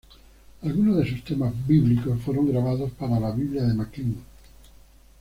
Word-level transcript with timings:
Algunos 0.63 0.97
de 0.97 1.07
sus 1.07 1.23
temas 1.23 1.53
bíblicos 1.67 2.19
fueron 2.21 2.47
grabados 2.47 2.89
para 2.93 3.19
la 3.19 3.29
Biblia 3.31 3.61
de 3.61 3.75
Macklin. 3.75 4.17